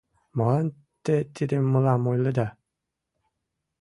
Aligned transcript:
—Молан 0.37 0.67
те 1.05 1.15
тидым 1.35 1.63
мылам 1.73 2.01
ойледа? 2.11 2.47